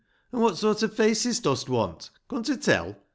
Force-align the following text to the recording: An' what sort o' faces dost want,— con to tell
An' 0.33 0.39
what 0.39 0.57
sort 0.57 0.81
o' 0.81 0.87
faces 0.87 1.39
dost 1.39 1.69
want,— 1.69 2.09
con 2.27 2.41
to 2.41 2.57
tell 2.57 2.95